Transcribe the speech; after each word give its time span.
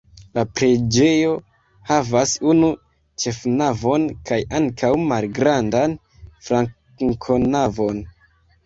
La 0.37 0.43
preĝejo 0.59 1.35
havas 1.89 2.33
unu 2.55 2.71
ĉefnavon 3.25 4.09
kaj 4.31 4.41
ankaŭ 4.63 4.93
malgrandan 5.13 5.97
flankonavon. 6.49 8.07